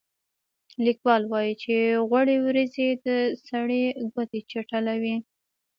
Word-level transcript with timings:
لیکوال 0.85 1.23
وايي 1.27 1.53
چې 1.63 1.75
غوړې 2.09 2.35
وریجې 2.45 2.89
د 3.05 3.07
سړي 3.47 3.83
ګوتې 4.13 4.39
چټلوي. 4.51 5.15